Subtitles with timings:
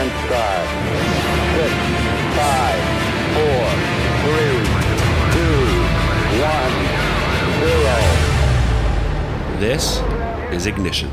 [0.00, 0.66] sequence start.
[1.56, 1.72] Six,
[2.36, 2.80] five,
[3.36, 3.64] four,
[4.24, 4.60] three,
[5.34, 5.60] two,
[6.40, 6.74] one,
[7.60, 7.98] zero.
[9.58, 9.84] This
[10.54, 11.10] is Ignition.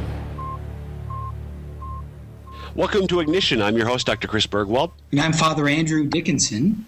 [2.76, 3.62] Welcome to Ignition.
[3.62, 4.28] I'm your host, Dr.
[4.28, 6.86] Chris Burgwald, And I'm Father Andrew Dickinson.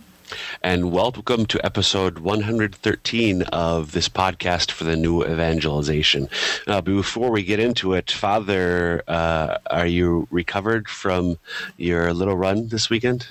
[0.61, 6.27] And welcome to episode 113 of this podcast for the new evangelization.
[6.67, 11.37] Uh, before we get into it, Father, uh, are you recovered from
[11.77, 13.27] your little run this weekend?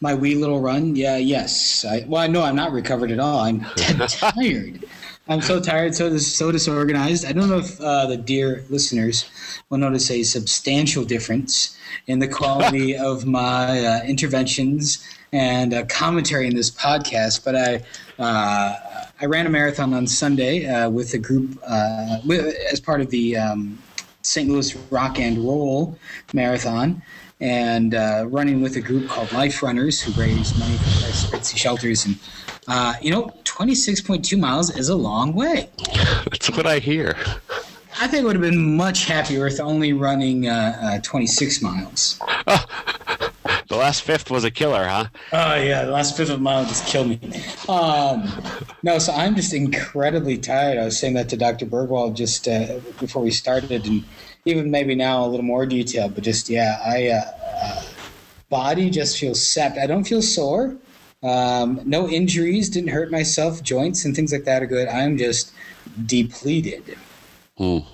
[0.00, 0.96] My wee little run.
[0.96, 1.84] Yeah, yes.
[1.84, 3.40] I, well, no, I'm not recovered at all.
[3.40, 3.60] I'm
[4.08, 4.84] tired.
[5.28, 7.24] I'm so tired, so dis- so disorganized.
[7.24, 9.30] I don't know if uh, the dear listeners
[9.68, 11.78] will notice a substantial difference
[12.08, 17.44] in the quality of my uh, interventions and uh, commentary in this podcast.
[17.44, 17.82] But I
[18.22, 18.76] uh,
[19.20, 23.10] I ran a marathon on Sunday uh, with a group uh, with, as part of
[23.10, 23.78] the um,
[24.22, 24.48] St.
[24.48, 25.98] Louis Rock and Roll
[26.32, 27.02] Marathon.
[27.42, 32.04] And uh, running with a group called Life Runners, who raise money for emergency shelters,
[32.04, 32.18] and
[32.68, 35.70] uh, you know, 26.2 miles is a long way.
[36.30, 37.16] That's what I hear.
[37.98, 42.20] I think I would have been much happier with only running uh, uh, 26 miles.
[43.70, 45.06] The last fifth was a killer, huh?
[45.32, 47.20] Oh yeah, the last fifth of a mile just killed me.
[47.68, 48.28] Um,
[48.82, 50.76] no, so I'm just incredibly tired.
[50.76, 51.66] I was saying that to Dr.
[51.66, 54.04] Burgwald just uh, before we started, and
[54.44, 56.08] even maybe now a little more detail.
[56.08, 57.22] But just yeah, I uh,
[57.62, 57.82] uh,
[58.48, 59.78] body just feels sapped.
[59.78, 60.76] I don't feel sore.
[61.22, 62.70] Um, no injuries.
[62.70, 63.62] Didn't hurt myself.
[63.62, 64.88] Joints and things like that are good.
[64.88, 65.52] I'm just
[66.06, 66.96] depleted.
[67.56, 67.84] And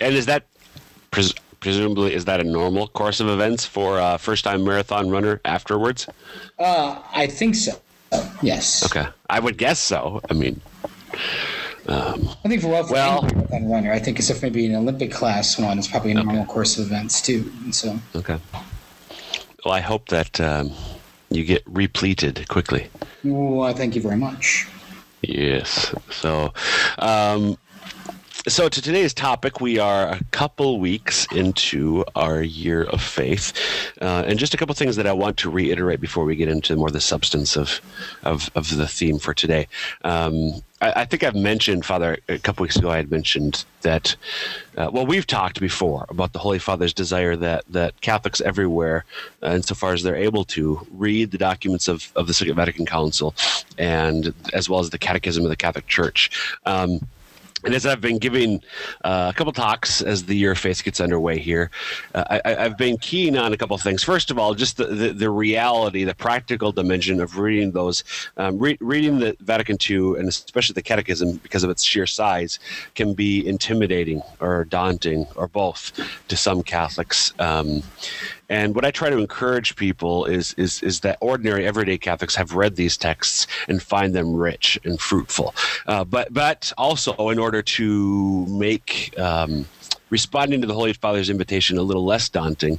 [0.00, 0.46] is that
[1.10, 6.06] pres- presumably is that a normal course of events for a first-time marathon runner afterwards?
[6.58, 7.72] Uh, I think so.
[8.42, 8.84] Yes.
[8.86, 10.20] Okay, I would guess so.
[10.30, 10.60] I mean,
[11.88, 15.58] I think for well, for Well- marathon runner, I think except maybe an Olympic class
[15.58, 17.50] one, it's probably a normal course of events too.
[17.64, 17.98] And so.
[18.14, 18.38] okay.
[19.64, 20.72] Well, I hope that um,
[21.30, 22.88] you get repleted quickly.
[23.24, 24.66] Well, thank you very much.
[25.22, 25.92] Yes.
[26.10, 26.52] So,
[26.98, 27.58] um,
[28.46, 33.52] so to today's topic, we are a couple weeks into our year of faith,
[34.00, 36.76] uh, and just a couple things that I want to reiterate before we get into
[36.76, 37.80] more the substance of
[38.22, 39.66] of, of the theme for today.
[40.04, 42.90] Um, I, I think I've mentioned, Father, a couple weeks ago.
[42.90, 44.14] I had mentioned that.
[44.76, 49.04] Uh, well, we've talked before about the Holy Father's desire that that Catholics everywhere,
[49.42, 53.34] uh, insofar as they're able to, read the documents of, of the Second Vatican Council,
[53.76, 56.30] and as well as the Catechism of the Catholic Church.
[56.64, 57.00] Um,
[57.64, 58.62] and as I've been giving
[59.04, 61.70] uh, a couple talks as the year of faith gets underway here,
[62.14, 64.04] uh, I, I've been keen on a couple things.
[64.04, 68.04] First of all, just the, the, the reality, the practical dimension of reading those,
[68.36, 72.58] um, re- reading the Vatican II and especially the Catechism because of its sheer size
[72.94, 75.92] can be intimidating or daunting or both
[76.28, 77.32] to some Catholics.
[77.38, 77.82] Um,
[78.48, 82.54] and what I try to encourage people is is is that ordinary everyday Catholics have
[82.54, 85.54] read these texts and find them rich and fruitful.
[85.86, 89.66] Uh, but but also in order to make um,
[90.10, 92.78] responding to the Holy Father's invitation a little less daunting,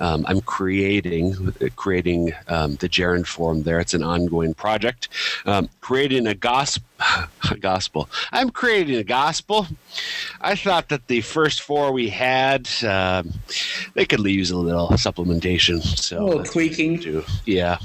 [0.00, 3.80] um, I'm creating creating um, the Gerund form there.
[3.80, 5.08] It's an ongoing project.
[5.46, 6.84] Um, creating a gospel.
[7.50, 8.08] A gospel.
[8.32, 9.66] I'm creating a gospel.
[10.40, 13.32] I thought that the first four we had, um,
[13.94, 15.80] they could use a little supplementation.
[15.82, 17.24] So A little tweaking.
[17.46, 17.78] Yeah.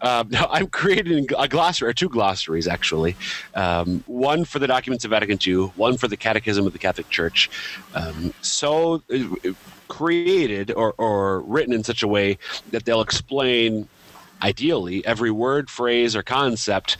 [0.00, 3.16] Um, no, I'm creating a glossary, or two glossaries actually.
[3.54, 7.10] Um, one for the documents of Vatican II, one for the Catechism of the Catholic
[7.10, 7.50] Church.
[7.94, 9.52] Um, so uh,
[9.88, 12.38] created or, or written in such a way
[12.70, 13.88] that they'll explain
[14.42, 16.96] ideally every word, phrase, or concept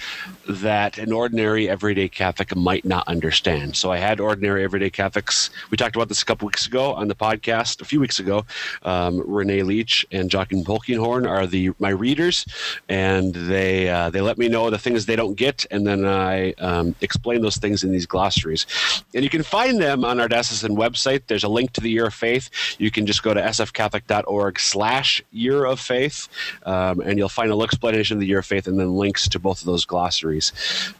[0.48, 3.76] that an ordinary everyday Catholic might not understand.
[3.76, 5.50] So I had ordinary everyday Catholics.
[5.70, 8.44] We talked about this a couple weeks ago on the podcast, a few weeks ago.
[8.82, 12.46] Um, Renee Leach and Joachim Polkinghorn are the my readers,
[12.88, 16.52] and they uh, they let me know the things they don't get, and then I
[16.52, 18.66] um, explain those things in these glossaries.
[19.14, 21.22] And you can find them on our diocesan website.
[21.26, 22.50] There's a link to the Year of Faith.
[22.78, 26.28] You can just go to sfcatholic.org slash Year of Faith,
[26.64, 29.38] um, and you'll find a explanation of the Year of Faith and then links to
[29.38, 30.52] both of those glossaries.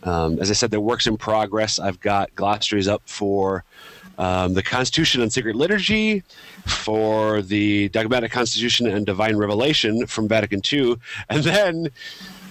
[0.02, 1.78] Um, as I said, they're works in progress.
[1.78, 3.64] I've got glossaries up for
[4.18, 6.22] um, the Constitution and Sacred Liturgy,
[6.64, 10.96] for the Dogmatic Constitution and Divine Revelation from Vatican II,
[11.28, 11.88] and then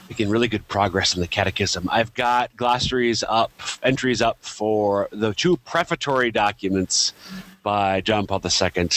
[0.09, 1.89] making really good progress in the Catechism.
[1.91, 3.51] I've got glossaries up,
[3.81, 7.13] entries up for the two prefatory documents
[7.63, 8.89] by John Paul II,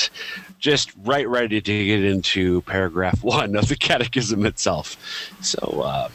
[0.59, 4.97] just right ready to get into paragraph one of the Catechism itself.
[5.41, 6.09] So, uh,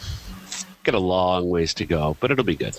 [0.83, 2.77] got a long ways to go, but it'll be good.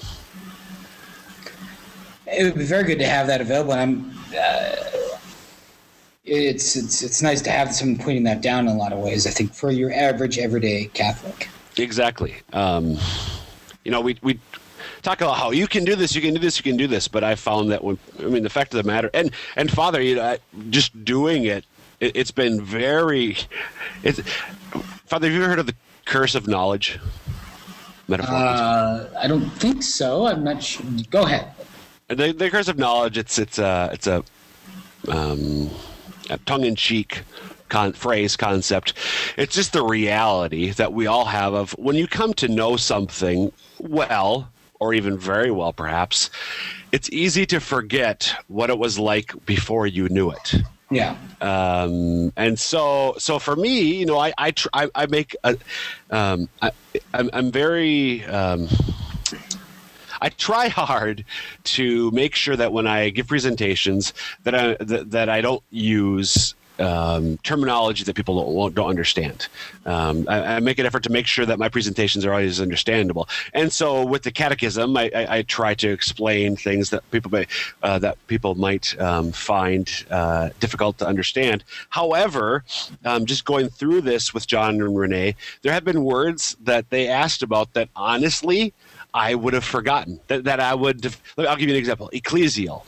[2.27, 3.75] It would be very good to have that available.
[3.75, 4.77] And I'm, uh,
[6.25, 9.27] it's it's it's nice to have someone pointing that down in a lot of ways.
[9.27, 11.49] I think for your average everyday Catholic.
[11.77, 12.37] Exactly.
[12.53, 12.97] Um,
[13.85, 14.41] you know, we we
[15.05, 17.07] talk about how you can do this, you can do this, you can do this,
[17.07, 20.01] but I found that when I mean the fact of the matter, and and Father,
[20.03, 20.37] you know,
[20.71, 21.65] just doing it,
[22.01, 23.37] it has been very.
[24.03, 24.21] It's
[25.07, 25.27] Father.
[25.29, 26.99] Have you ever heard of the curse of knowledge?
[28.09, 28.35] Metaphor.
[28.35, 30.27] Uh, I don't think so.
[30.27, 30.85] I'm not sure.
[31.11, 31.53] Go ahead.
[32.09, 33.17] The, the curse of knowledge.
[33.17, 34.25] It's it's a it's a,
[35.09, 35.71] um,
[36.31, 37.23] a tongue in cheek
[37.69, 38.95] con- phrase concept.
[39.37, 43.53] It's just the reality that we all have of when you come to know something
[43.79, 44.49] well,
[44.81, 46.31] or even very well, perhaps,
[46.93, 50.55] it's easy to forget what it was like before you knew it.
[50.91, 51.17] Yeah.
[51.41, 55.57] Um, and so, so for me, you know, I I try, I, I make a,
[56.11, 56.71] um, I,
[57.13, 58.25] I'm, I'm very.
[58.27, 58.69] Um,
[60.21, 61.25] I try hard
[61.65, 66.55] to make sure that when I give presentations that I that, that I don't use
[66.79, 69.49] um, terminology that people don't, don't understand.
[69.87, 73.29] Um, I, I, make an effort to make sure that my presentations are always understandable.
[73.53, 77.47] And so, with the catechism, I, I, I try to explain things that people may
[77.83, 81.65] uh, that people might um, find uh, difficult to understand.
[81.91, 82.65] However,
[83.05, 87.09] um, just going through this with John and Renee, there have been words that they
[87.09, 88.73] asked about that honestly
[89.13, 90.19] I would have forgotten.
[90.27, 91.15] That, that I would.
[91.39, 92.11] I'll give you an example.
[92.13, 92.85] Ecclesial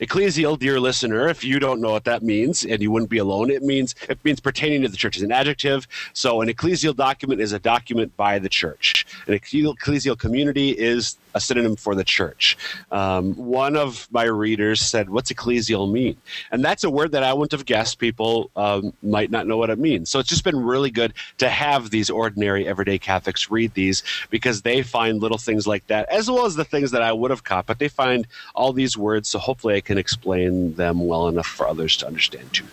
[0.00, 3.50] Ecclesial, dear listener, if you don't know what that means, and you wouldn't be alone,
[3.50, 5.16] it means it means pertaining to the church.
[5.16, 5.88] It's an adjective.
[6.12, 9.06] So an ecclesial document is a document by the church.
[9.26, 12.56] An ecclesial community is a synonym for the church.
[12.90, 16.16] Um, one of my readers said, "What's ecclesial mean?"
[16.50, 19.70] And that's a word that I wouldn't have guessed people um, might not know what
[19.70, 20.10] it means.
[20.10, 24.62] So it's just been really good to have these ordinary, everyday Catholics read these because
[24.62, 27.44] they find little things like that, as well as the things that I would have
[27.44, 27.66] caught.
[27.66, 31.68] But they find all these words, so hopefully I can explain them well enough for
[31.68, 32.66] others to understand too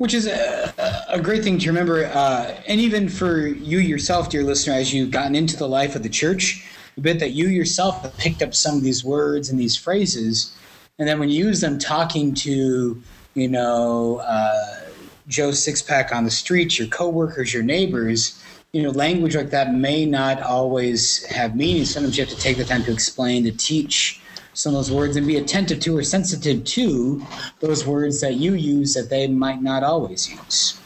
[0.00, 2.06] which is a, a, great thing to remember.
[2.06, 6.02] Uh, and even for you yourself, dear listener, as you've gotten into the life of
[6.02, 6.64] the church,
[7.00, 10.54] bit that you yourself have picked up some of these words and these phrases,
[10.98, 13.02] and then when you use them talking to,
[13.34, 14.80] you know, uh,
[15.28, 18.42] Joe Sixpack on the street, your coworkers, your neighbors,
[18.72, 21.84] you know, language like that may not always have meaning.
[21.84, 24.20] Sometimes you have to take the time to explain, to teach
[24.52, 27.24] some of those words, and be attentive to or sensitive to
[27.60, 30.79] those words that you use that they might not always use.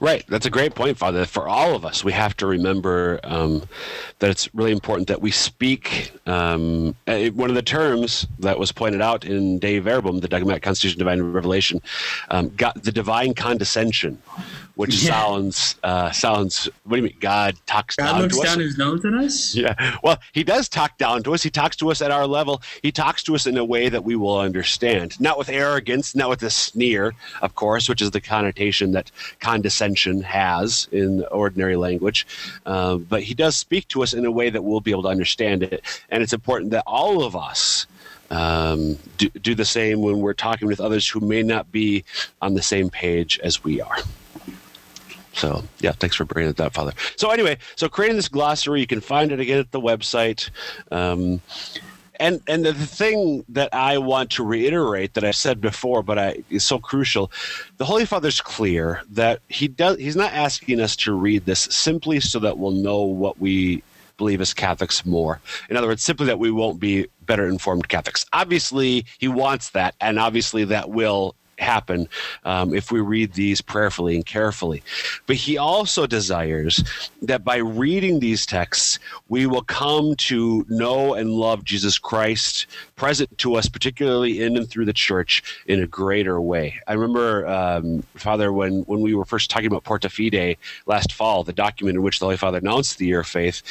[0.00, 0.24] Right.
[0.26, 1.24] That's a great point, Father.
[1.24, 3.62] For all of us, we have to remember um,
[4.18, 6.10] that it's really important that we speak.
[6.26, 10.64] Um, eh, one of the terms that was pointed out in Dei Verbum, the Dogmatic
[10.64, 11.80] Constitution Divine Revelation,
[12.30, 14.20] um, got the divine condescension
[14.76, 15.10] which yeah.
[15.10, 16.68] sounds uh, sounds.
[16.84, 17.16] What do you mean?
[17.20, 18.10] God talks to us?
[18.10, 19.54] God down looks to down his nose at us.
[19.54, 19.96] Yeah.
[20.02, 21.42] Well, he does talk down to us.
[21.42, 22.62] He talks to us at our level.
[22.82, 26.28] He talks to us in a way that we will understand, not with arrogance, not
[26.28, 29.10] with a sneer, of course, which is the connotation that
[29.40, 32.26] condescension has in ordinary language.
[32.66, 35.08] Uh, but he does speak to us in a way that we'll be able to
[35.08, 37.86] understand it, and it's important that all of us.
[38.30, 42.04] Um, do, do the same when we're talking with others who may not be
[42.40, 43.98] on the same page as we are.
[45.34, 46.92] So yeah, thanks for bringing it up, Father.
[47.16, 50.50] So anyway, so creating this glossary, you can find it again at the website.
[50.90, 51.40] Um,
[52.20, 56.44] and and the thing that I want to reiterate that I said before, but I
[56.50, 57.32] is so crucial,
[57.78, 62.20] the Holy Father's clear that he does he's not asking us to read this simply
[62.20, 63.82] so that we'll know what we
[64.16, 65.40] believe as Catholics more.
[65.68, 68.24] In other words, simply that we won't be better informed Catholics.
[68.32, 72.08] Obviously, he wants that, and obviously that will happen
[72.44, 74.82] um, if we read these prayerfully and carefully.
[75.26, 76.84] But he also desires
[77.22, 83.36] that by reading these texts, we will come to know and love Jesus Christ present
[83.38, 86.80] to us, particularly in and through the church, in a greater way.
[86.86, 90.56] I remember, um, Father, when, when we were first talking about Porta Fidei
[90.86, 93.62] last fall, the document in which the Holy Father announced the year of faith,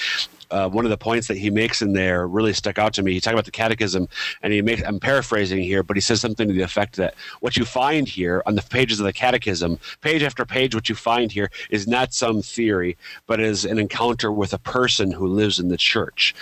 [0.51, 3.13] uh, one of the points that he makes in there really stuck out to me.
[3.13, 4.07] He talked about the catechism,
[4.41, 7.57] and he makes, I'm paraphrasing here, but he says something to the effect that what
[7.57, 11.31] you find here on the pages of the catechism, page after page, what you find
[11.31, 12.97] here is not some theory,
[13.27, 16.33] but is an encounter with a person who lives in the church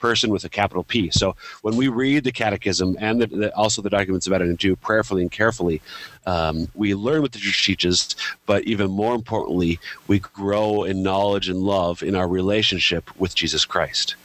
[0.00, 1.10] person with a capital P.
[1.10, 4.76] So when we read the Catechism and the, the, also the documents of Vatican II
[4.76, 5.80] prayerfully and carefully,
[6.26, 8.16] um, we learn what the Church teaches,
[8.46, 9.78] but even more importantly,
[10.08, 14.16] we grow in knowledge and love in our relationship with Jesus Christ.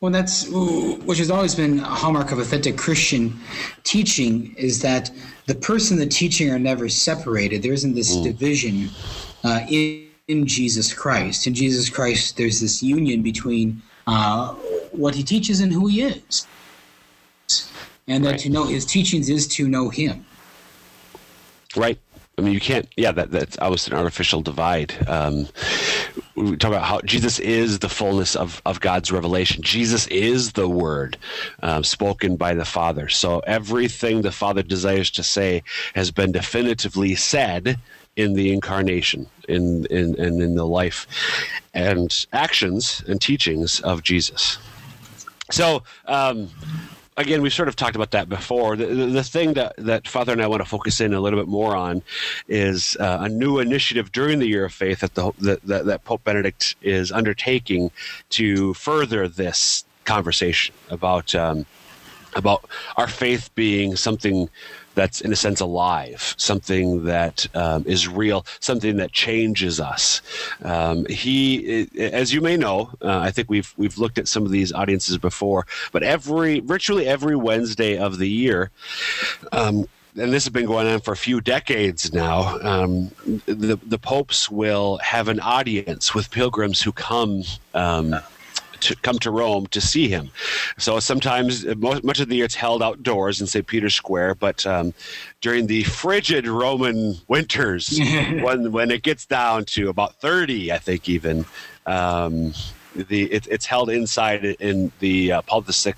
[0.00, 3.38] Well, that's which has always been a hallmark of authentic Christian
[3.84, 5.10] teaching is that
[5.44, 7.62] the person and the teaching are never separated.
[7.62, 8.24] There isn't this mm.
[8.24, 8.88] division
[9.44, 11.46] uh, in, in, Jesus Christ.
[11.46, 14.54] In Jesus Christ, there's this union between uh,
[14.92, 16.46] what he teaches and who he is.
[18.06, 18.40] And that right.
[18.40, 20.24] to know his teachings is to know him.
[21.76, 21.98] Right.
[22.40, 22.88] I mean, you can't.
[22.96, 24.94] Yeah, that that's almost an artificial divide.
[25.06, 25.46] Um,
[26.36, 29.62] we talk about how Jesus is the fullness of, of God's revelation.
[29.62, 31.18] Jesus is the Word
[31.62, 33.10] um, spoken by the Father.
[33.10, 35.62] So everything the Father desires to say
[35.94, 37.78] has been definitively said
[38.16, 41.06] in the incarnation, in in and in the life
[41.74, 44.56] and actions and teachings of Jesus.
[45.50, 45.82] So.
[46.06, 46.48] Um,
[47.16, 48.76] again, we've sort of talked about that before.
[48.76, 51.38] The, the, the, thing that, that Father and I want to focus in a little
[51.38, 52.02] bit more on
[52.48, 55.32] is uh, a new initiative during the Year of Faith that, the,
[55.64, 57.90] that, that Pope Benedict is undertaking
[58.30, 61.66] to further this conversation about um,
[62.34, 62.64] about
[62.96, 64.48] our faith being something
[64.94, 70.22] that's in a sense alive, something that um, is real, something that changes us.
[70.62, 74.50] Um, he, as you may know, uh, I think we've we've looked at some of
[74.50, 78.70] these audiences before, but every virtually every Wednesday of the year.
[79.52, 82.58] Um, and this has been going on for a few decades now.
[82.62, 83.12] Um,
[83.46, 87.44] the the popes will have an audience with pilgrims who come
[87.74, 88.16] um,
[88.80, 90.30] to come to Rome to see him.
[90.78, 93.66] So sometimes, much of the year, it's held outdoors in St.
[93.66, 94.36] Peter's Square.
[94.36, 94.94] But um,
[95.40, 97.98] during the frigid Roman winters,
[98.42, 101.44] when when it gets down to about thirty, I think even.
[101.86, 102.52] Um,
[102.94, 105.94] the it, it's held inside in the uh, Paul VI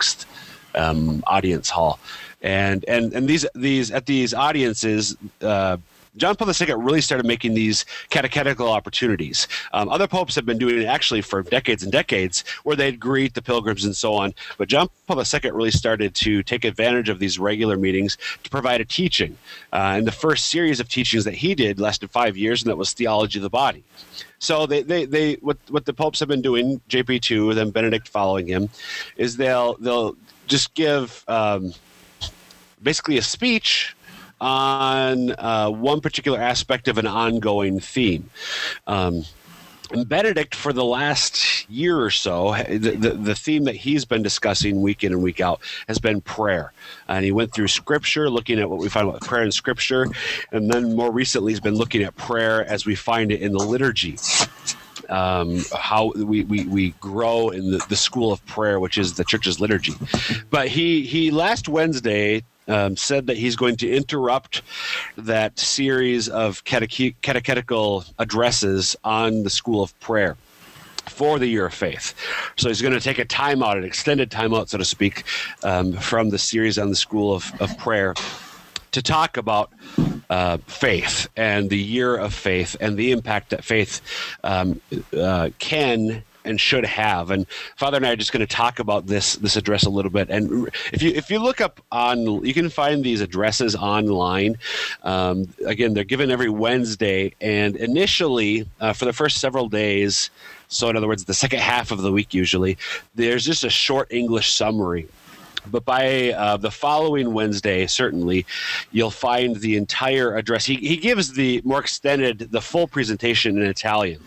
[0.75, 1.99] um, audience hall,
[2.43, 5.77] and and and these these at these audiences, uh,
[6.17, 9.49] John Paul II really started making these catechetical opportunities.
[9.73, 13.33] Um, other popes have been doing it actually for decades and decades, where they'd greet
[13.33, 14.35] the pilgrims and so on.
[14.59, 18.83] But John Paul II really started to take advantage of these regular meetings to provide
[18.83, 19.39] a teaching.
[19.73, 22.77] Uh, and the first series of teachings that he did lasted five years, and that
[22.77, 23.83] was theology of the body.
[24.39, 28.09] So they, they, they what what the popes have been doing, JP two, then Benedict
[28.09, 28.69] following him,
[29.17, 30.17] is they'll they'll
[30.47, 31.73] just give um,
[32.83, 33.95] basically a speech
[34.43, 38.29] on uh, one particular aspect of an ongoing theme.
[38.89, 39.25] Um,
[40.07, 44.81] Benedict, for the last year or so, the, the, the, theme that he's been discussing
[44.81, 46.73] week in and week out has been prayer.
[47.09, 50.07] And he went through scripture, looking at what we find about prayer in scripture.
[50.51, 53.63] And then more recently, he's been looking at prayer as we find it in the
[53.63, 54.17] liturgy.
[55.13, 59.25] Um, how we, we, we grow in the, the school of prayer, which is the
[59.25, 59.93] church's liturgy.
[60.51, 64.63] But he, he last Wednesday um, said that he's going to interrupt
[65.19, 70.37] that series of cateche- catechetical addresses on the School of Prayer
[71.07, 72.15] for the year of faith.
[72.57, 75.25] So he's going to take a timeout, an extended timeout, so to speak,
[75.63, 78.15] um, from the series on the School of, of Prayer
[78.93, 79.71] to talk about
[80.31, 84.01] uh, faith and the year of faith and the impact that faith
[84.45, 84.81] um,
[85.17, 87.31] uh, can and should have.
[87.31, 87.47] And
[87.77, 90.29] Father and I are just going to talk about this this address a little bit.
[90.31, 94.57] And if you if you look up on, you can find these addresses online.
[95.03, 100.31] Um, again, they're given every Wednesday, and initially uh, for the first several days.
[100.69, 102.79] So, in other words, the second half of the week, usually,
[103.15, 105.07] there's just a short English summary
[105.71, 108.47] but by uh, the following Wednesday, certainly,
[108.91, 110.65] you'll find the entire address.
[110.65, 114.21] He, he gives the more extended, the full presentation in Italian.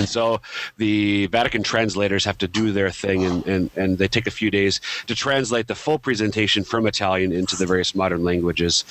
[0.00, 0.40] And so
[0.78, 4.50] the Vatican translators have to do their thing, and, and, and they take a few
[4.50, 8.84] days to translate the full presentation from Italian into the various modern languages.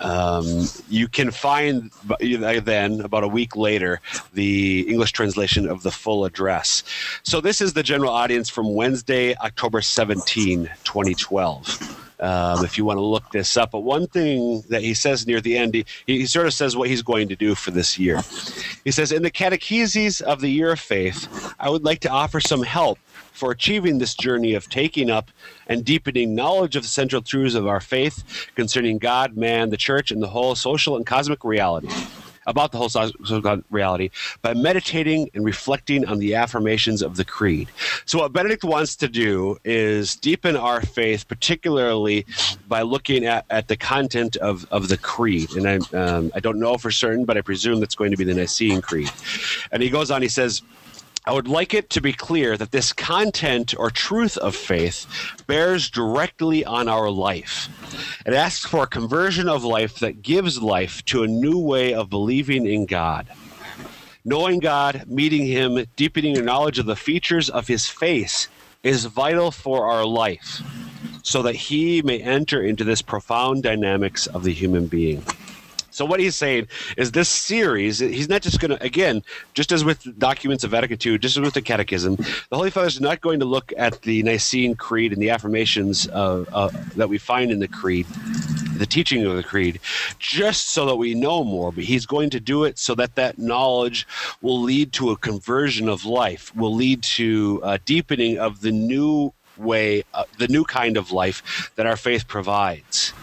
[0.00, 4.00] Um, you can find then, about a week later,
[4.34, 6.82] the English translation of the full address.
[7.22, 12.98] So this is the general audience from Wednesday, October 17, 2012 um, if you want
[12.98, 13.72] to look this up.
[13.72, 16.88] But one thing that he says near the end, he, he sort of says what
[16.88, 18.24] he's going to do for this year.
[18.84, 22.40] He says, In the catecheses of the year of faith, I would like to offer
[22.40, 23.00] some help
[23.32, 25.30] for achieving this journey of taking up
[25.66, 28.24] and deepening knowledge of the central truths of our faith
[28.56, 31.96] concerning God, man, the church, and the whole social and cosmic reality
[32.46, 34.10] about the whole God reality
[34.42, 37.68] by meditating and reflecting on the affirmations of the creed.
[38.04, 42.26] So, what Benedict wants to do is deepen our faith, particularly
[42.68, 45.54] by looking at, at the content of, of the creed.
[45.56, 48.24] And I, um, I don't know for certain, but I presume that's going to be
[48.24, 49.10] the Nicene Creed.
[49.72, 50.62] And he goes on, he says,
[51.28, 55.06] I would like it to be clear that this content or truth of faith
[55.48, 57.68] bears directly on our life.
[58.24, 62.10] It asks for a conversion of life that gives life to a new way of
[62.10, 63.26] believing in God.
[64.24, 68.46] Knowing God, meeting Him, deepening your knowledge of the features of His face
[68.84, 70.62] is vital for our life
[71.24, 75.24] so that He may enter into this profound dynamics of the human being.
[75.96, 79.22] So what he's saying is this series, he's not just going to, again,
[79.54, 82.88] just as with documents of Vatican II, just as with the Catechism, the Holy Father
[82.88, 87.08] is not going to look at the Nicene Creed and the affirmations of, uh, that
[87.08, 88.04] we find in the Creed,
[88.76, 89.80] the teaching of the Creed,
[90.18, 91.72] just so that we know more.
[91.72, 94.06] But he's going to do it so that that knowledge
[94.42, 99.32] will lead to a conversion of life, will lead to a deepening of the new
[99.56, 103.14] way, uh, the new kind of life that our faith provides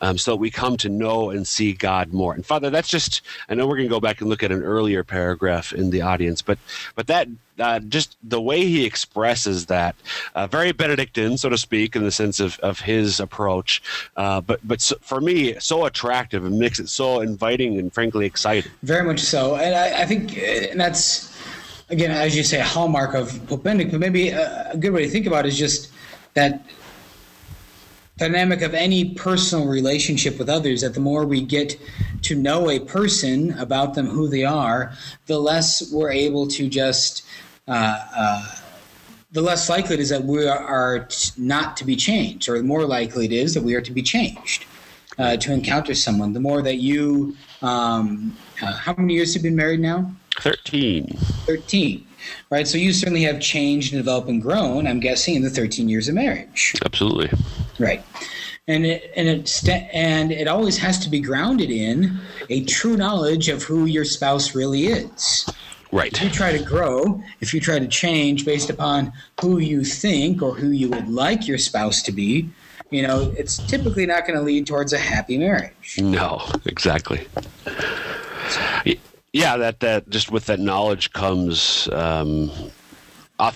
[0.00, 2.34] um, so we come to know and see God more.
[2.34, 4.62] And Father, that's just, I know we're going to go back and look at an
[4.62, 6.58] earlier paragraph in the audience, but,
[6.94, 7.28] but that,
[7.58, 9.94] uh, just the way he expresses that,
[10.34, 13.82] uh, very Benedictine, so to speak, in the sense of, of his approach,
[14.16, 18.24] uh, but but so, for me, so attractive and makes it so inviting and frankly
[18.24, 18.70] exciting.
[18.82, 21.36] Very much so, and I, I think and that's
[21.90, 23.90] again, as you say, a hallmark of Pope Benedict.
[23.90, 25.92] But maybe a, a good way to think about it is just
[26.34, 26.64] that
[28.20, 31.80] dynamic of any personal relationship with others that the more we get
[32.20, 34.92] to know a person about them who they are
[35.24, 37.24] the less we're able to just
[37.66, 38.54] uh, uh,
[39.32, 42.64] the less likely it is that we are t- not to be changed or the
[42.64, 44.66] more likely it is that we are to be changed
[45.18, 46.32] uh, to encounter someone.
[46.32, 50.14] The more that you um, uh, how many years have you been married now?
[50.40, 51.06] 13
[51.46, 52.06] 13
[52.50, 55.88] right so you certainly have changed and developed and grown i'm guessing in the 13
[55.88, 56.74] years of marriage.
[56.84, 57.30] Absolutely
[57.80, 58.04] Right.
[58.68, 62.18] And it and it st- and it always has to be grounded in
[62.50, 65.48] a true knowledge of who your spouse really is.
[65.92, 66.12] Right.
[66.12, 70.40] If you try to grow, if you try to change based upon who you think
[70.40, 72.48] or who you would like your spouse to be,
[72.90, 75.98] you know, it's typically not going to lead towards a happy marriage.
[75.98, 77.26] No, exactly.
[79.32, 82.50] Yeah, that that just with that knowledge comes um,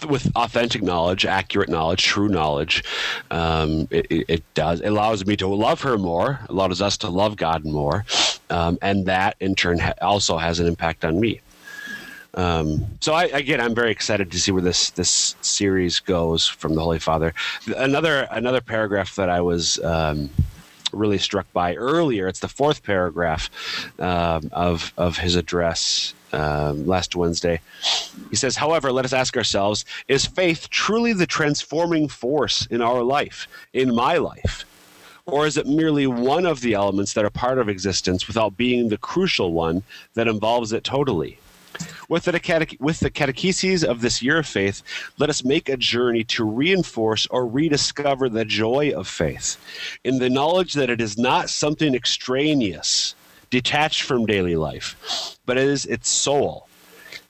[0.08, 2.84] with authentic knowledge, accurate knowledge, true knowledge,
[3.30, 7.36] um, it, it, does it allows me to love her more, allows us to love
[7.36, 8.04] God more,
[8.50, 11.40] um, and that in turn ha- also has an impact on me.
[12.34, 16.74] Um, so I, again, I'm very excited to see where this this series goes from
[16.74, 17.32] the Holy Father.
[17.76, 20.30] Another another paragraph that I was um,
[20.92, 22.26] really struck by earlier.
[22.26, 23.50] It's the fourth paragraph
[24.00, 27.60] um, of of his address um, last Wednesday.
[28.30, 33.02] He says, however, let us ask ourselves: Is faith truly the transforming force in our
[33.02, 34.64] life, in my life?
[35.26, 38.88] Or is it merely one of the elements that are part of existence without being
[38.88, 41.38] the crucial one that involves it totally?
[42.08, 44.82] With the, catech- with the catecheses of this year of faith,
[45.18, 49.56] let us make a journey to reinforce or rediscover the joy of faith
[50.04, 53.14] in the knowledge that it is not something extraneous,
[53.50, 56.68] detached from daily life, but it is its soul.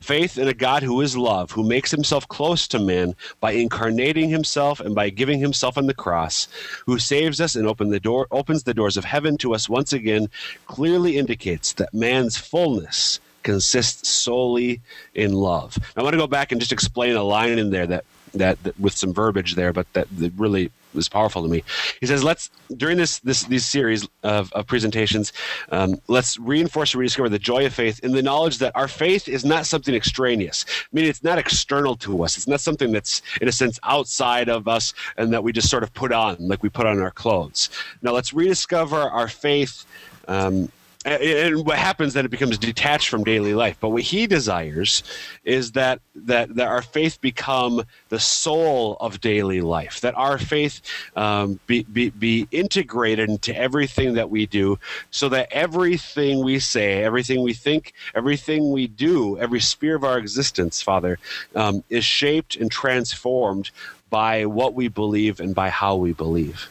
[0.00, 4.28] Faith in a God who is love, who makes himself close to man by incarnating
[4.28, 6.46] himself and by giving himself on the cross,
[6.84, 9.94] who saves us and open the door, opens the doors of heaven to us once
[9.94, 10.28] again,
[10.66, 14.82] clearly indicates that man's fullness consists solely
[15.14, 15.78] in love.
[15.96, 18.78] I want to go back and just explain a line in there that that, that
[18.78, 21.62] with some verbiage there, but that, that really was powerful to me.
[22.00, 25.32] He says, "Let's during this this these series of, of presentations,
[25.70, 29.28] um, let's reinforce and rediscover the joy of faith in the knowledge that our faith
[29.28, 30.64] is not something extraneous.
[30.68, 32.36] I mean, it's not external to us.
[32.36, 35.82] It's not something that's in a sense outside of us and that we just sort
[35.82, 37.70] of put on like we put on our clothes.
[38.02, 39.84] Now, let's rediscover our faith."
[40.26, 40.70] Um,
[41.04, 43.76] and what happens then it becomes detached from daily life.
[43.80, 45.02] But what he desires
[45.44, 50.80] is that that that our faith become the soul of daily life that our faith
[51.16, 54.78] um, be, be be integrated into everything that we do
[55.10, 60.18] so that everything we say everything we think everything we do every sphere of our
[60.18, 61.18] existence father
[61.54, 63.70] um, is shaped and transformed
[64.10, 66.68] by what we believe and by how we believe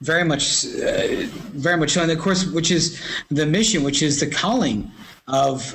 [0.00, 2.02] very much, uh, very much so.
[2.02, 4.90] And of course, which is the mission, which is the calling
[5.28, 5.74] of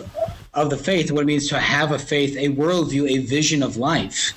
[0.54, 3.78] of the faith, what it means to have a faith, a worldview, a vision of
[3.78, 4.34] life.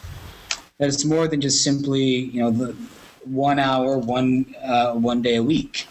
[0.79, 2.77] That it's more than just simply, you know, the
[3.25, 5.87] one hour, one uh, one day a week,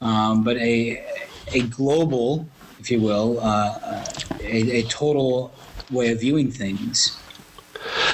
[0.00, 1.04] um, but a
[1.52, 2.46] a global,
[2.80, 4.04] if you will, uh,
[4.40, 5.52] a, a total
[5.90, 7.18] way of viewing things.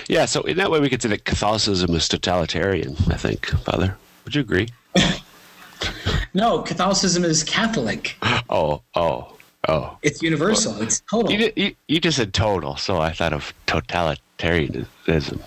[0.09, 2.97] Yeah, so in that way, we could say that Catholicism is totalitarian.
[3.09, 4.69] I think, Father, would you agree?
[6.35, 8.17] no, Catholicism is Catholic.
[8.49, 9.37] Oh, oh,
[9.69, 9.99] oh.
[10.03, 10.73] It's universal.
[10.73, 11.33] Well, it's total.
[11.33, 15.41] You, you, you, just said total, so I thought of totalitarianism.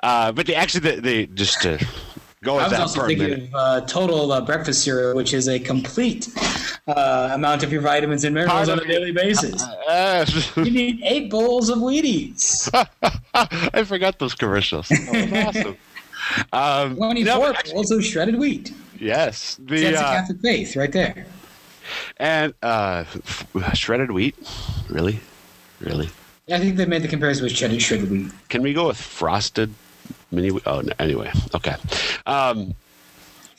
[0.00, 1.84] Uh, but the, actually, the, the just to
[2.42, 2.80] go with that.
[2.80, 6.28] I was also a thinking of uh, total uh, breakfast cereal, which is a complete
[6.86, 9.62] uh, amount of your vitamins and minerals on a daily basis.
[10.56, 12.70] you need eight bowls of Wheaties.
[13.34, 14.88] I forgot those commercials.
[14.88, 15.76] That was awesome.
[16.52, 18.72] Um, 24 no, actually, of shredded wheat.
[18.98, 19.58] Yes.
[19.60, 21.26] The, that's uh, a Catholic faith right there.
[22.16, 23.04] And uh,
[23.74, 24.34] shredded wheat,
[24.88, 25.20] really,
[25.80, 26.08] really.
[26.48, 28.32] I think they made the comparison with shredded shredded wheat.
[28.48, 29.72] Can we go with frosted
[30.30, 30.50] mini?
[30.50, 30.62] wheat?
[30.66, 31.76] Oh, no, anyway, okay.
[32.26, 32.74] Um,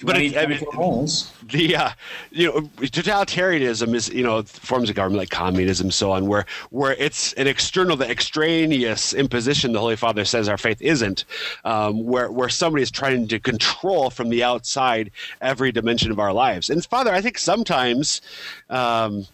[0.03, 1.31] but I mean, holes.
[1.43, 1.89] the uh,
[2.31, 6.93] you know totalitarianism is you know forms of government like communism so on where where
[6.93, 11.25] it's an external the extraneous imposition the holy father says our faith isn't
[11.65, 16.33] um, where where somebody is trying to control from the outside every dimension of our
[16.33, 18.21] lives and father i think sometimes
[18.69, 19.25] um,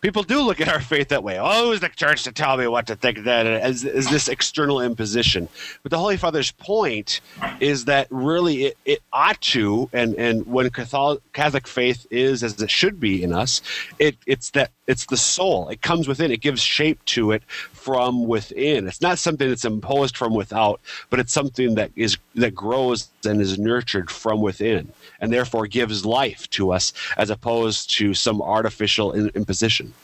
[0.00, 1.38] people do look at our faith that way.
[1.38, 3.24] Oh, who's the church to tell me what to think?
[3.24, 5.48] That as, as this external imposition.
[5.82, 7.20] But the Holy Father's point
[7.60, 12.60] is that really it, it ought to, and and when Catholic, Catholic faith is as
[12.60, 13.60] it should be in us,
[13.98, 15.68] it it's that it's the soul.
[15.68, 16.30] It comes within.
[16.30, 17.42] It gives shape to it
[17.88, 18.86] from within.
[18.86, 23.40] It's not something that's imposed from without, but it's something that is that grows and
[23.40, 29.14] is nurtured from within, and therefore gives life to us, as opposed to some artificial
[29.14, 29.94] imposition.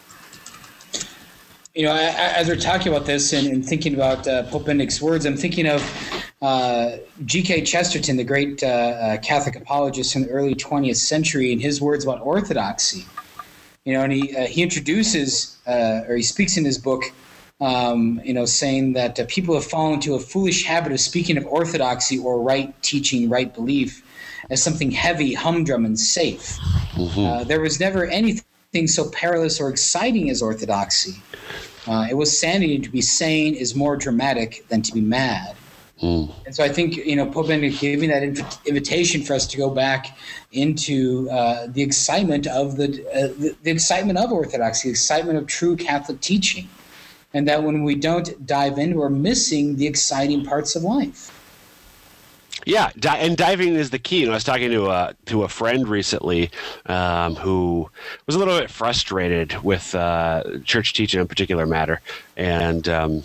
[1.75, 4.65] You know, I, I, as we're talking about this and, and thinking about uh, Pope
[4.65, 5.83] Benedict's words, I'm thinking of
[6.41, 7.65] uh, G.K.
[7.65, 12.03] Chesterton, the great uh, uh, Catholic apologist in the early 20th century, and his words
[12.03, 13.05] about orthodoxy.
[13.85, 17.05] You know, and he uh, he introduces uh, or he speaks in his book,
[17.65, 21.39] um, you know, saying that uh, people have fallen into a foolish habit of speaking
[21.39, 24.03] of orthodoxy or right teaching, right belief,
[24.51, 26.59] as something heavy, humdrum, and safe.
[27.27, 31.15] Uh, there was never anything so perilous or exciting as orthodoxy.
[31.87, 35.57] Uh, it was sanity to be sane is more dramatic than to be mad.
[36.45, 39.57] And so I think you know Pope Benedict giving that inv- invitation for us to
[39.57, 40.19] go back
[40.53, 45.47] into uh, the excitement of the, uh, the the excitement of Orthodoxy, the excitement of
[45.47, 46.69] true Catholic teaching,
[47.35, 51.31] and that when we don't dive in, we're missing the exciting parts of life.
[52.65, 54.25] Yeah, di- and diving is the key.
[54.25, 56.51] Know, I was talking to a to a friend recently
[56.87, 57.91] um, who
[58.27, 62.01] was a little bit frustrated with uh, church teaching in particular matter,
[62.39, 63.23] and um,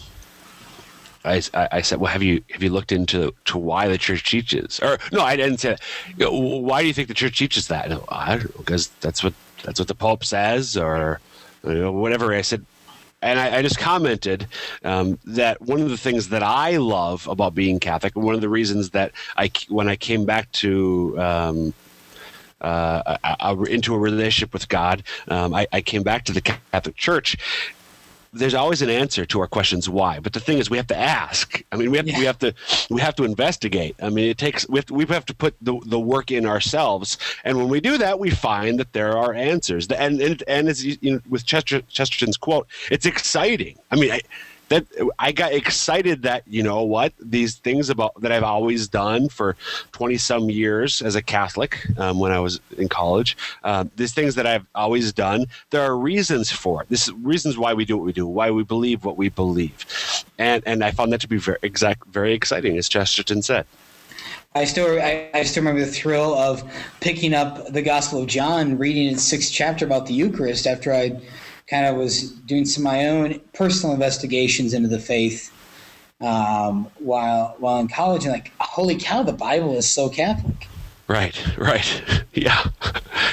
[1.24, 4.80] I, I, said, "Well, have you have you looked into to why the church teaches?"
[4.82, 5.78] Or no, I didn't say.
[6.18, 7.90] You know, why do you think the church teaches that?
[7.90, 8.04] No,
[8.58, 11.22] because that's what that's what the Pope says, or
[11.64, 12.34] you know, whatever.
[12.34, 12.66] I said,
[13.22, 14.48] and I, I just commented
[14.84, 18.42] um, that one of the things that I love about being Catholic, and one of
[18.42, 21.74] the reasons that I, when I came back to um,
[22.62, 26.42] uh, a, a, into a relationship with God, um, I, I came back to the
[26.42, 27.38] Catholic Church.
[28.32, 30.98] There's always an answer to our questions why, but the thing is, we have to
[30.98, 31.64] ask.
[31.72, 32.20] I mean, we have Yeah.
[32.20, 32.54] we have to
[32.90, 33.96] we have to investigate.
[34.02, 36.46] I mean, it takes we have to, we have to put the, the work in
[36.46, 39.88] ourselves, and when we do that, we find that there are answers.
[39.88, 43.78] And and and as you you know, with Chester, Chesterton's quote, it's exciting.
[43.90, 44.22] I mean, I,
[44.70, 44.86] that
[45.18, 49.56] I got excited that you know what these things about that I've always done for
[49.92, 53.38] twenty some years as a Catholic um, when I was in college.
[53.64, 56.90] Uh, these things that I've always done, there are reasons for it.
[56.90, 59.86] This is reasons why we do what we do, why we believe what we believe,
[60.38, 63.66] and and I found that to be very exact, very exciting, as Chesterton said.
[64.56, 66.64] I still I, I still remember the thrill of
[67.02, 71.20] picking up the Gospel of John, reading its sixth chapter about the Eucharist after I
[71.70, 75.52] kind of was doing some of my own personal investigations into the faith
[76.22, 80.69] um, while while in college, and like, holy cow, the Bible is so Catholic.
[81.10, 82.66] Right, right, yeah,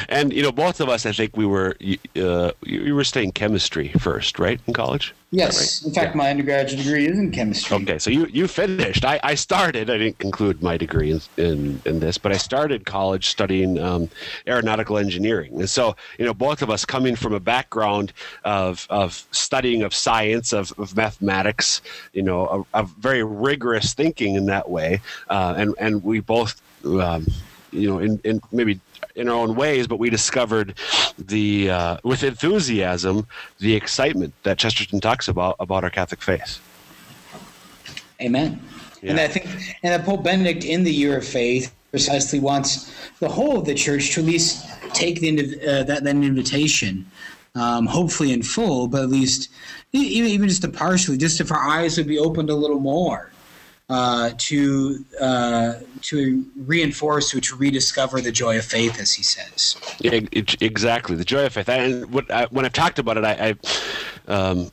[0.09, 1.77] and you know, both of us, I think we were
[2.17, 5.15] uh, you were studying chemistry first, right, in college.
[5.31, 5.89] Yes, right?
[5.89, 6.17] in fact, Yeah.
[6.17, 7.77] my undergraduate degree is in chemistry.
[7.77, 9.05] Okay, so you you finished.
[9.05, 9.91] I, I started.
[9.91, 14.09] I didn't conclude my degree in, in, in this, but I started college studying um,
[14.47, 15.61] aeronautical engineering.
[15.61, 19.93] And so, you know, both of us coming from a background of of studying of
[19.93, 21.83] science, of, of mathematics,
[22.15, 26.62] you know, of, of very rigorous thinking in that way, uh, and and we both,
[26.87, 27.27] um,
[27.77, 28.81] you know, in, in maybe
[29.15, 30.75] in our own ways, but we discovered
[31.19, 33.27] the uh, with enthusiasm
[33.59, 36.61] the excitement that Chesterton talks about about our Catholic faith.
[38.21, 38.61] Amen.
[39.03, 39.47] And I think,
[39.83, 43.75] and that Pope Benedict in the Year of Faith precisely wants the whole of the
[43.75, 47.09] church to at least take the uh, that that invitation,
[47.55, 49.51] um, hopefully in full, but at least
[49.93, 53.31] even even just partially, just if our eyes would be opened a little more
[53.88, 59.77] uh, to uh, to reinforce or to rediscover the joy of faith, as he says.
[60.01, 60.20] Yeah,
[60.61, 61.16] exactly.
[61.16, 61.68] The joy of faith.
[61.68, 63.55] And what, I, when I've talked about it, I,
[64.29, 64.70] I um,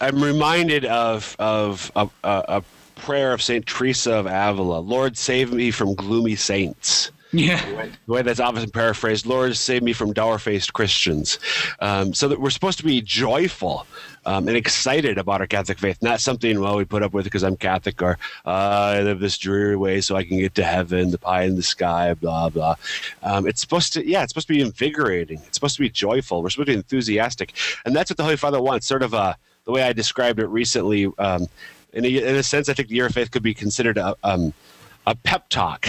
[0.00, 2.62] I'm reminded of of a, a
[2.96, 4.80] prayer of Saint Teresa of Avila.
[4.80, 7.12] Lord, save me from gloomy saints.
[7.36, 7.88] Yeah.
[8.06, 11.38] The way that's often paraphrased, Lord, save me from dour faced Christians.
[11.80, 13.86] Um, so that we're supposed to be joyful
[14.24, 17.42] um, and excited about our Catholic faith, not something, well, we put up with because
[17.42, 21.10] I'm Catholic or uh, I live this dreary way so I can get to heaven,
[21.10, 22.76] the pie in the sky, blah, blah.
[23.22, 25.38] Um, it's supposed to, yeah, it's supposed to be invigorating.
[25.46, 26.42] It's supposed to be joyful.
[26.42, 27.52] We're supposed to be enthusiastic.
[27.84, 30.46] And that's what the Holy Father wants, sort of a, the way I described it
[30.46, 31.12] recently.
[31.18, 31.48] Um,
[31.92, 34.16] in, a, in a sense, I think the year of faith could be considered a,
[34.24, 34.54] um,
[35.06, 35.86] a pep talk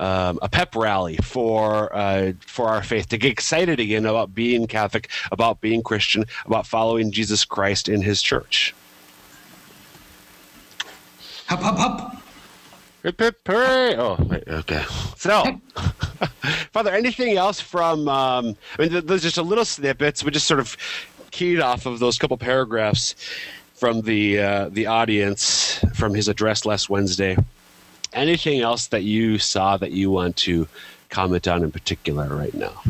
[0.00, 4.66] um, a pep rally for uh, for our faith to get excited again about being
[4.66, 8.74] Catholic, about being Christian, about following Jesus Christ in His church.
[11.46, 12.22] Hop, hop, hop.
[13.02, 13.96] Hip, hip, hooray.
[13.96, 14.84] Oh, wait, okay.
[15.16, 15.60] So,
[16.72, 18.08] Father, anything else from?
[18.08, 20.22] Um, I mean, there's just a little snippets.
[20.22, 20.76] We just sort of
[21.30, 23.14] keyed off of those couple paragraphs
[23.74, 27.36] from the uh, the audience from his address last Wednesday
[28.12, 30.68] anything else that you saw that you want to
[31.10, 32.82] comment on in particular right now?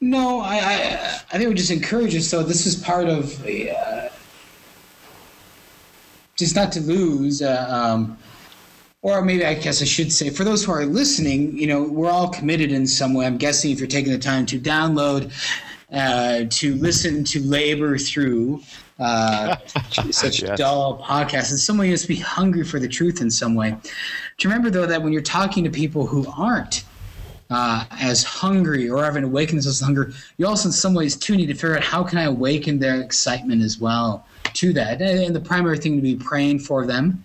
[0.00, 2.28] No, I I, I think we just encourage us.
[2.28, 4.08] So this is part of uh,
[6.36, 7.42] just not to lose.
[7.42, 8.18] Uh, um,
[9.02, 12.10] or maybe I guess I should say, for those who are listening, you know, we're
[12.10, 13.26] all committed in some way.
[13.26, 15.32] I'm guessing if you're taking the time to download,
[15.92, 18.62] uh, to listen, to labor through
[19.02, 19.56] uh,
[20.10, 20.58] such yes.
[20.58, 21.50] dull podcast.
[21.50, 23.76] And someone must be hungry for the truth in some way.
[24.38, 26.84] To remember, though, that when you're talking to people who aren't
[27.50, 31.46] uh, as hungry or haven't awakened themselves hunger, you also, in some ways, too, need
[31.46, 35.02] to figure out how can I awaken their excitement as well to that.
[35.02, 37.24] And the primary thing to be praying for them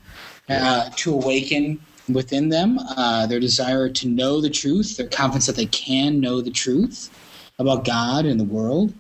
[0.49, 5.57] uh, to awaken within them uh, their desire to know the truth, their confidence that
[5.57, 7.09] they can know the truth
[7.59, 8.93] about God and the world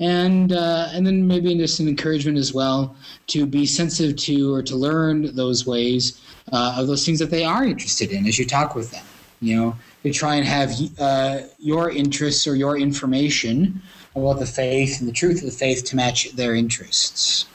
[0.00, 2.96] and uh, and then maybe just an encouragement as well
[3.28, 6.20] to be sensitive to or to learn those ways
[6.52, 9.04] uh, of those things that they are interested in as you talk with them.
[9.42, 13.80] You know, to try and have uh, your interests or your information
[14.16, 17.46] about the faith and the truth of the faith to match their interests.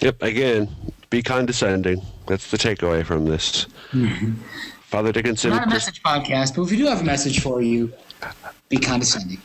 [0.00, 0.22] Yep.
[0.22, 0.68] Again,
[1.10, 2.00] be condescending.
[2.26, 3.66] That's the takeaway from this.
[3.90, 4.34] Mm-hmm.
[4.82, 5.50] Father Dickinson.
[5.50, 7.92] Not a message podcast, but if we do have a message for you,
[8.68, 9.40] be condescending.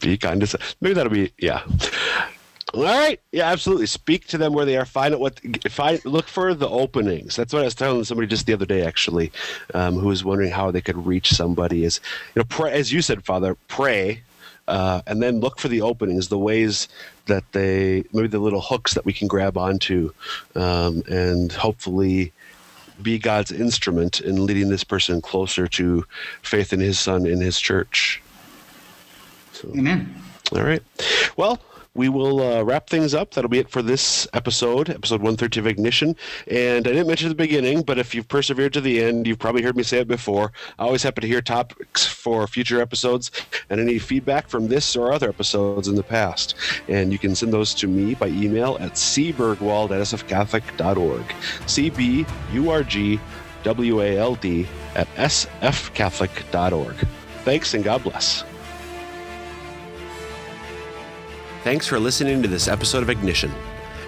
[0.00, 0.68] be condescending.
[0.80, 1.62] Maybe that'll be yeah.
[2.74, 3.20] All right.
[3.32, 3.86] Yeah, absolutely.
[3.86, 4.86] Speak to them where they are.
[4.86, 5.40] Find out what.
[5.70, 6.02] Find.
[6.06, 7.36] Look for the openings.
[7.36, 9.30] That's what I was telling somebody just the other day, actually,
[9.74, 11.84] um, who was wondering how they could reach somebody.
[11.84, 12.00] Is
[12.34, 14.22] you know, pray, as you said, Father, pray,
[14.68, 16.88] uh, and then look for the openings, the ways
[17.26, 20.10] that they maybe the little hooks that we can grab onto,
[20.54, 22.32] um, and hopefully
[23.02, 26.06] be God's instrument in leading this person closer to
[26.40, 28.22] faith in His Son in His church.
[29.52, 30.14] So, Amen.
[30.52, 30.82] All right.
[31.36, 31.60] Well,
[31.94, 33.32] we will uh, wrap things up.
[33.32, 36.16] That'll be it for this episode, episode 130 of Ignition.
[36.46, 39.38] And I didn't mention at the beginning, but if you've persevered to the end, you've
[39.38, 40.52] probably heard me say it before.
[40.78, 43.30] I always happy to hear topics for future episodes
[43.68, 46.54] and any feedback from this or other episodes in the past.
[46.88, 51.34] And you can send those to me by email at cburgwald at sfcatholic.org.
[51.66, 53.20] C B U R G
[53.64, 56.94] W A L D at sfcatholic.org.
[57.44, 58.44] Thanks and God bless.
[61.62, 63.52] Thanks for listening to this episode of Ignition.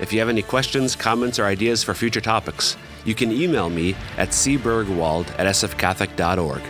[0.01, 3.95] If you have any questions, comments, or ideas for future topics, you can email me
[4.19, 6.63] at cburgwald at sfcatholic.org.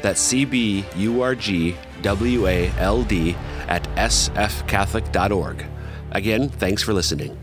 [0.00, 3.36] That's C B U R G W A L D
[3.68, 5.66] at sfcatholic.org.
[6.12, 7.36] Again, thanks for listening.